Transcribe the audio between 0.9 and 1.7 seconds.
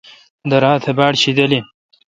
باڑ شیدل این۔